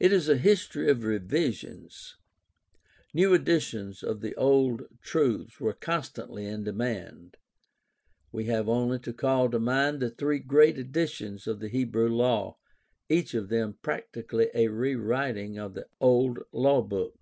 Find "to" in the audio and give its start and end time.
8.98-9.12, 9.52-9.60